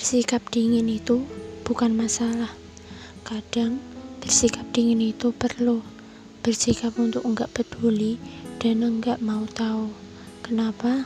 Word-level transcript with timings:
Bersikap 0.00 0.40
dingin 0.48 0.88
itu 0.88 1.28
bukan 1.60 1.92
masalah. 1.92 2.48
Kadang 3.20 3.76
bersikap 4.24 4.64
dingin 4.72 5.12
itu 5.12 5.28
perlu. 5.28 5.84
Bersikap 6.40 6.96
untuk 6.96 7.20
enggak 7.28 7.52
peduli 7.52 8.16
dan 8.64 8.80
enggak 8.80 9.20
mau 9.20 9.44
tahu. 9.52 9.92
Kenapa? 10.40 11.04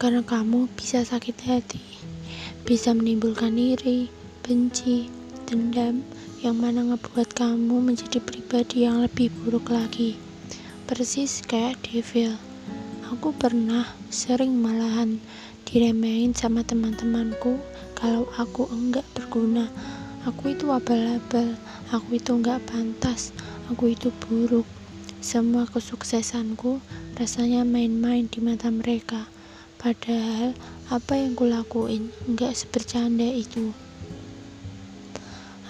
Karena 0.00 0.24
kamu 0.24 0.72
bisa 0.72 1.04
sakit 1.04 1.36
hati, 1.44 1.84
bisa 2.64 2.96
menimbulkan 2.96 3.60
iri, 3.60 4.08
benci, 4.40 5.12
dendam, 5.44 6.00
yang 6.40 6.56
mana 6.56 6.80
ngebuat 6.96 7.36
kamu 7.36 7.92
menjadi 7.92 8.24
pribadi 8.24 8.88
yang 8.88 9.04
lebih 9.04 9.28
buruk 9.44 9.68
lagi. 9.68 10.16
Persis 10.88 11.44
kayak 11.44 11.76
devil. 11.84 12.40
Aku 13.12 13.36
pernah 13.36 13.84
sering 14.08 14.56
malahan 14.56 15.20
diremehin 15.72 16.36
sama 16.36 16.60
teman-temanku. 16.60 17.56
Kalau 17.96 18.28
aku 18.36 18.68
enggak 18.68 19.08
berguna 19.16 19.72
aku 20.28 20.52
itu 20.52 20.68
abal-abal 20.68 21.56
aku 21.88 22.20
itu 22.20 22.36
enggak 22.36 22.60
pantas 22.68 23.32
aku 23.72 23.96
itu 23.96 24.12
buruk. 24.20 24.68
Semua 25.24 25.64
kesuksesanku 25.64 26.76
rasanya 27.16 27.64
main-main 27.64 28.28
di 28.28 28.44
mata 28.44 28.68
mereka. 28.68 29.32
Padahal 29.80 30.52
apa 30.92 31.16
yang 31.16 31.32
kulakuin 31.32 32.12
enggak 32.28 32.52
sebercanda 32.52 33.24
itu. 33.24 33.72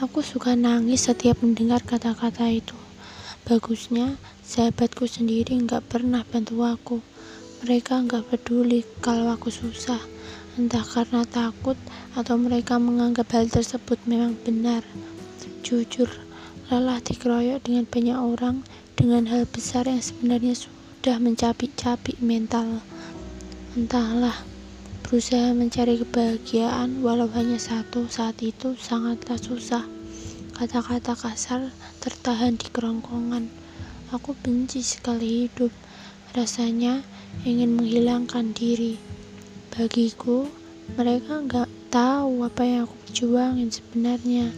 Aku 0.02 0.18
suka 0.18 0.58
nangis 0.58 1.06
setiap 1.06 1.38
mendengar 1.46 1.78
kata-kata 1.86 2.50
itu. 2.50 2.74
Bagusnya 3.46 4.18
sahabatku 4.42 5.06
sendiri 5.06 5.54
enggak 5.54 5.86
pernah 5.86 6.26
bantu 6.26 6.66
aku 6.66 7.11
mereka 7.62 8.02
nggak 8.02 8.26
peduli 8.26 8.82
kalau 8.98 9.30
aku 9.30 9.46
susah, 9.46 10.02
entah 10.58 10.82
karena 10.82 11.22
takut 11.22 11.78
atau 12.18 12.34
mereka 12.34 12.82
menganggap 12.82 13.30
hal 13.30 13.46
tersebut 13.46 14.02
memang 14.02 14.34
benar. 14.42 14.82
Jujur, 15.62 16.10
lelah 16.66 16.98
dikeroyok 16.98 17.62
dengan 17.62 17.86
banyak 17.86 18.18
orang 18.18 18.66
dengan 18.98 19.30
hal 19.30 19.46
besar 19.46 19.86
yang 19.86 20.02
sebenarnya 20.02 20.58
sudah 20.58 21.22
mencapik-capik 21.22 22.18
mental. 22.18 22.82
Entahlah, 23.78 24.42
berusaha 25.06 25.54
mencari 25.54 26.02
kebahagiaan 26.02 26.98
walau 26.98 27.30
hanya 27.30 27.62
satu 27.62 28.10
saat 28.10 28.42
itu 28.42 28.74
sangatlah 28.74 29.38
susah. 29.38 29.86
Kata-kata 30.58 31.14
kasar 31.14 31.70
tertahan 32.02 32.58
di 32.58 32.66
kerongkongan. 32.74 33.46
Aku 34.10 34.34
benci 34.34 34.82
sekali 34.82 35.46
hidup. 35.46 35.70
Rasanya 36.32 37.04
ingin 37.44 37.76
menghilangkan 37.76 38.56
diri. 38.56 38.96
Bagiku, 39.68 40.48
mereka 40.96 41.44
nggak 41.44 41.68
tahu 41.92 42.48
apa 42.48 42.64
yang 42.64 42.88
aku 42.88 42.96
perjuangin 43.04 43.68
sebenarnya. 43.68 44.48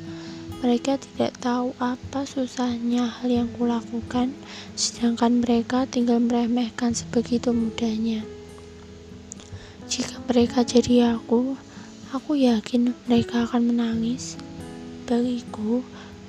Mereka 0.63 1.03
tidak 1.03 1.35
tahu 1.43 1.75
apa 1.83 2.23
susahnya 2.31 3.11
hal 3.19 3.27
yang 3.27 3.51
kulakukan, 3.59 4.39
sedangkan 4.79 5.43
mereka 5.43 5.83
tinggal 5.91 6.23
meremehkan 6.23 6.95
sebegitu 6.95 7.51
mudahnya. 7.51 8.23
Jika 9.91 10.23
mereka 10.31 10.63
jadi 10.63 11.19
aku, 11.19 11.59
aku 12.15 12.39
yakin 12.39 12.95
mereka 13.11 13.51
akan 13.51 13.75
menangis. 13.75 14.39
Bagiku, 15.11 15.83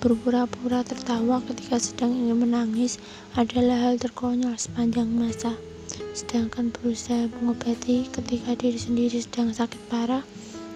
berpura-pura 0.05 0.85
tertawa 0.85 1.41
ketika 1.49 1.81
sedang 1.81 2.13
ingin 2.13 2.45
menangis 2.45 3.01
adalah 3.33 3.89
hal 3.89 3.97
terkonyol 3.97 4.53
sepanjang 4.53 5.09
masa. 5.09 5.57
Sedangkan 6.13 6.69
berusaha 6.69 7.25
mengobati 7.41 8.05
ketika 8.13 8.53
diri 8.53 8.77
sendiri 8.77 9.17
sedang 9.17 9.49
sakit 9.49 9.81
parah 9.89 10.21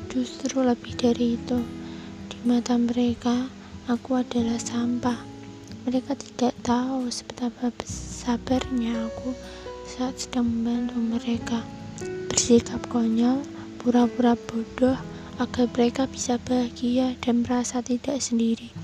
justru 0.09 0.65
lebih 0.65 0.97
dari 0.97 1.37
itu. 1.37 1.61
Di 2.25 2.41
mata 2.41 2.73
mereka 2.73 3.53
aku 3.85 4.17
adalah 4.17 4.57
sampah. 4.57 5.21
Mereka 5.85 6.17
tidak 6.17 6.57
tahu 6.65 7.13
seberapa 7.13 7.69
sabarnya 7.85 8.97
aku 9.13 9.37
saat 9.85 10.17
sedang 10.17 10.49
membantu 10.49 10.97
mereka. 10.97 11.61
Bersikap 12.33 12.81
konyol 12.89 13.45
pura-pura 13.77 14.33
bodoh 14.33 14.97
agar 15.37 15.69
mereka 15.77 16.09
bisa 16.09 16.41
bahagia 16.49 17.13
dan 17.21 17.45
merasa 17.45 17.85
tidak 17.85 18.17
sendiri 18.17 18.78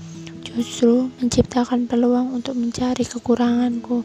justru 0.56 1.12
menciptakan 1.20 1.84
peluang 1.84 2.32
untuk 2.32 2.56
mencari 2.56 3.04
kekuranganku 3.04 4.00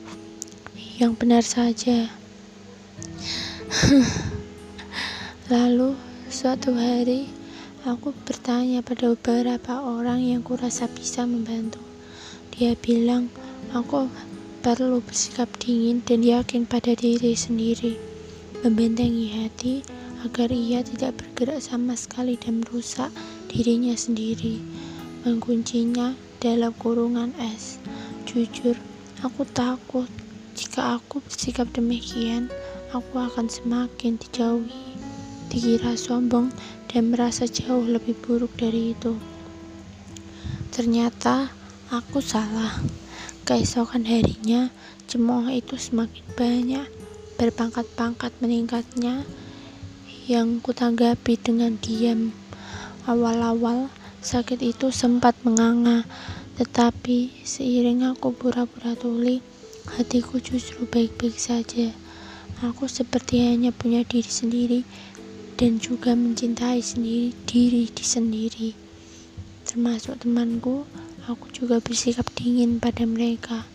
yang 0.99 1.15
benar 1.15 1.47
saja. 1.47 2.11
Lalu, 5.47 5.95
suatu 6.27 6.75
hari, 6.75 7.31
aku 7.87 8.11
bertanya 8.27 8.83
pada 8.83 9.15
beberapa 9.15 9.79
orang 9.79 10.19
yang 10.19 10.43
kurasa 10.43 10.91
bisa 10.91 11.23
membantu. 11.23 11.79
Dia 12.51 12.75
bilang, 12.75 13.31
aku 13.71 14.11
perlu 14.59 14.99
bersikap 14.99 15.47
dingin 15.55 16.03
dan 16.03 16.19
yakin 16.19 16.67
pada 16.67 16.91
diri 16.99 17.31
sendiri, 17.31 17.95
membentengi 18.59 19.39
hati 19.39 19.87
agar 20.27 20.51
ia 20.51 20.83
tidak 20.83 21.15
bergerak 21.15 21.63
sama 21.63 21.95
sekali 21.95 22.35
dan 22.35 22.59
merusak 22.59 23.07
dirinya 23.47 23.95
sendiri, 23.95 24.59
menguncinya 25.23 26.11
dalam 26.41 26.73
kurungan 26.73 27.29
es. 27.37 27.77
Jujur, 28.25 28.73
aku 29.21 29.45
takut 29.45 30.09
jika 30.57 30.97
aku 30.97 31.21
bersikap 31.21 31.69
demikian, 31.71 32.49
aku 32.91 33.21
akan 33.21 33.47
semakin 33.47 34.17
dijauhi, 34.17 34.97
dikira 35.47 35.93
sombong, 35.93 36.49
dan 36.91 37.13
merasa 37.13 37.45
jauh 37.47 37.85
lebih 37.85 38.17
buruk 38.19 38.51
dari 38.57 38.97
itu. 38.97 39.15
Ternyata 40.73 41.53
aku 41.93 42.19
salah. 42.19 42.83
Keesokan 43.45 44.05
harinya, 44.05 44.69
cemooh 45.05 45.49
itu 45.49 45.77
semakin 45.77 46.25
banyak, 46.35 46.87
berpangkat-pangkat 47.37 48.33
meningkatnya, 48.41 49.23
yang 50.25 50.61
kutanggapi 50.61 51.37
dengan 51.41 51.79
diam. 51.81 52.35
Awal-awal, 53.09 53.89
sakit 54.21 54.61
itu 54.61 54.93
sempat 54.93 55.33
menganga, 55.41 56.05
tetapi 56.61 57.41
seiring 57.41 58.05
aku 58.05 58.29
pura-pura 58.37 58.93
tuli, 58.93 59.41
hatiku 59.97 60.37
justru 60.37 60.85
baik-baik 60.85 61.37
saja. 61.41 61.89
Aku 62.61 62.85
seperti 62.85 63.41
hanya 63.41 63.73
punya 63.73 64.05
diri 64.05 64.29
sendiri 64.29 64.79
dan 65.57 65.81
juga 65.81 66.13
mencintai 66.13 66.77
sendiri 66.77 67.33
diri 67.49 67.89
di 67.89 68.05
sendiri. 68.05 68.69
Termasuk 69.65 70.21
temanku, 70.21 70.85
aku 71.25 71.49
juga 71.49 71.81
bersikap 71.81 72.29
dingin 72.37 72.77
pada 72.77 73.09
mereka. 73.09 73.65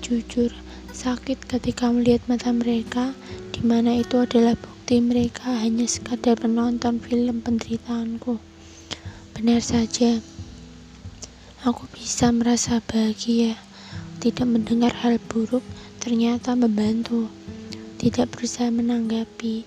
Jujur, 0.00 0.48
sakit 0.96 1.44
ketika 1.44 1.92
melihat 1.92 2.24
mata 2.32 2.48
mereka, 2.48 3.12
di 3.52 3.60
mana 3.60 4.00
itu 4.00 4.24
adalah 4.24 4.56
bukti 4.56 5.04
mereka 5.04 5.52
hanya 5.60 5.84
sekadar 5.84 6.40
menonton 6.40 6.96
film 6.96 7.44
penderitaanku. 7.44 8.51
Benar 9.32 9.64
saja, 9.64 10.20
aku 11.64 11.88
bisa 11.96 12.28
merasa 12.30 12.78
bahagia 12.84 13.56
tidak 14.22 14.46
mendengar 14.46 14.94
hal 15.02 15.18
buruk 15.18 15.66
ternyata 15.98 16.54
membantu, 16.54 17.26
tidak 17.98 18.30
berusaha 18.30 18.70
menanggapi, 18.70 19.66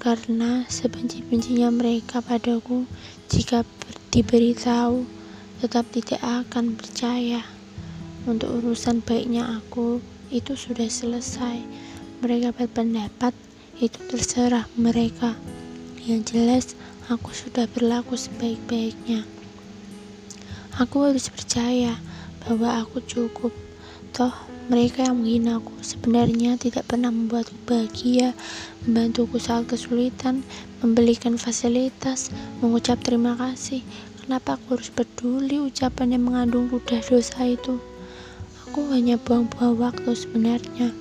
karena 0.00 0.64
sebenci-bencinya 0.64 1.68
mereka 1.68 2.24
padaku 2.24 2.88
jika 3.28 3.68
diberitahu 4.08 5.04
tetap 5.60 5.84
tidak 5.92 6.24
akan 6.24 6.72
percaya. 6.80 7.44
Untuk 8.24 8.64
urusan 8.64 9.04
baiknya 9.04 9.60
aku, 9.60 10.00
itu 10.32 10.56
sudah 10.56 10.88
selesai. 10.88 11.60
Mereka 12.24 12.56
berpendapat, 12.56 13.36
itu 13.76 13.98
terserah 14.08 14.64
mereka. 14.78 15.36
Yang 16.02 16.20
jelas, 16.32 16.66
aku 17.10 17.34
sudah 17.34 17.66
berlaku 17.70 18.14
sebaik-baiknya. 18.14 19.26
Aku 20.78 21.08
harus 21.08 21.26
percaya 21.32 21.98
bahwa 22.46 22.82
aku 22.82 23.02
cukup 23.02 23.50
Toh, 24.12 24.28
mereka 24.68 25.08
yang 25.08 25.24
menghinaku 25.24 25.72
sebenarnya 25.80 26.60
tidak 26.60 26.84
pernah 26.84 27.08
membuatku 27.08 27.56
bahagia, 27.64 28.36
membantuku 28.84 29.40
saat 29.40 29.64
kesulitan, 29.72 30.44
membelikan 30.84 31.40
fasilitas, 31.40 32.28
mengucap 32.60 33.00
terima 33.00 33.32
kasih. 33.40 33.80
Kenapa 34.20 34.60
aku 34.60 34.76
harus 34.76 34.92
peduli 34.92 35.64
ucapan 35.64 36.12
yang 36.12 36.28
mengandung 36.28 36.68
ludah 36.68 37.00
dosa 37.00 37.40
itu? 37.48 37.80
Aku 38.68 38.84
hanya 38.92 39.16
buang-buang 39.16 39.80
waktu 39.80 40.12
sebenarnya. 40.12 40.92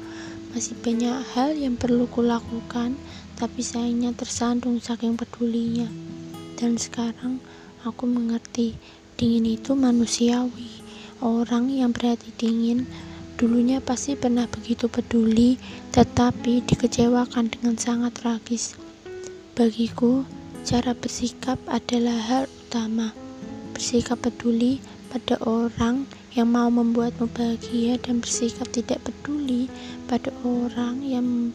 Masih 0.56 0.80
banyak 0.80 1.20
hal 1.36 1.52
yang 1.52 1.76
perlu 1.76 2.08
kulakukan, 2.08 2.96
tapi 3.40 3.64
sayangnya 3.64 4.12
tersandung 4.16 4.82
saking 4.82 5.16
pedulinya. 5.16 5.88
Dan 6.58 6.76
sekarang 6.78 7.42
aku 7.86 8.06
mengerti, 8.06 8.78
dingin 9.18 9.46
itu 9.58 9.78
manusiawi. 9.78 10.82
Orang 11.22 11.70
yang 11.70 11.94
berhati 11.94 12.34
dingin 12.38 12.90
dulunya 13.38 13.82
pasti 13.82 14.14
pernah 14.14 14.46
begitu 14.46 14.86
peduli, 14.86 15.58
tetapi 15.94 16.62
dikecewakan 16.66 17.50
dengan 17.50 17.78
sangat 17.78 18.14
tragis. 18.18 18.78
Bagiku, 19.58 20.26
cara 20.62 20.94
bersikap 20.94 21.58
adalah 21.66 22.18
hal 22.30 22.44
utama. 22.46 23.14
Bersikap 23.74 24.22
peduli 24.22 24.78
pada 25.10 25.42
orang 25.44 26.06
yang 26.32 26.48
mau 26.48 26.72
membuatmu 26.72 27.28
bahagia 27.36 28.00
dan 28.00 28.24
bersikap 28.24 28.70
tidak 28.72 29.04
peduli 29.04 29.68
pada 30.08 30.32
orang 30.48 31.04
yang 31.04 31.52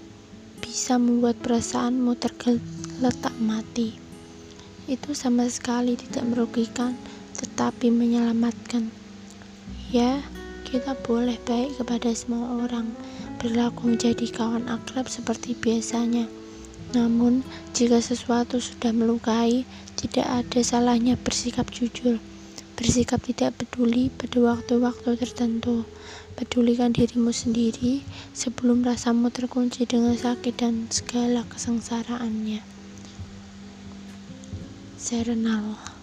bisa 0.60 0.96
membuat 1.00 1.36
perasaanmu 1.40 2.16
tergeletak 2.16 3.34
mati. 3.40 3.96
Itu 4.86 5.18
sama 5.18 5.50
sekali 5.50 5.98
tidak 5.98 6.24
merugikan, 6.30 6.94
tetapi 7.36 7.90
menyelamatkan. 7.90 8.88
Ya, 9.90 10.22
kita 10.66 10.94
boleh 11.02 11.38
baik 11.46 11.78
kepada 11.78 12.10
semua 12.14 12.66
orang, 12.66 12.90
berlaku 13.38 13.94
menjadi 13.94 14.26
kawan 14.30 14.66
akrab 14.70 15.06
seperti 15.10 15.54
biasanya. 15.58 16.30
Namun, 16.94 17.42
jika 17.74 17.98
sesuatu 17.98 18.62
sudah 18.62 18.94
melukai, 18.94 19.66
tidak 19.98 20.26
ada 20.26 20.60
salahnya 20.62 21.18
bersikap 21.18 21.66
jujur. 21.74 22.22
Bersikap 22.76 23.24
tidak 23.24 23.56
peduli 23.56 24.12
pada 24.12 24.36
waktu-waktu 24.36 25.16
tertentu. 25.16 25.88
Pedulikan 26.36 26.92
dirimu 26.92 27.32
sendiri 27.32 28.04
sebelum 28.36 28.84
rasamu 28.84 29.32
terkunci 29.32 29.88
dengan 29.88 30.12
sakit 30.12 30.54
dan 30.60 30.84
segala 30.92 31.48
kesengsaraannya. 31.48 32.60
Serenal 35.00 35.95